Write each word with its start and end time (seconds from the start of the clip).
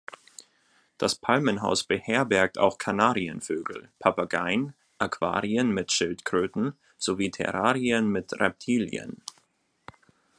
Das 0.97 1.13
Palmenhaus 1.13 1.83
beherbergt 1.83 2.57
auch 2.57 2.79
Kanarienvögel, 2.79 3.91
Papageien, 3.99 4.73
Aquarien 4.97 5.69
mit 5.75 5.91
Schildkröten 5.91 6.73
sowie 6.97 7.29
Terrarien 7.29 8.07
mit 8.11 8.33
Reptilien. 8.33 9.21